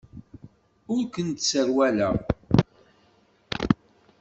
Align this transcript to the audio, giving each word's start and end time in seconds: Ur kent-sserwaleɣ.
Ur 0.93 1.01
kent-sserwaleɣ. 1.13 2.15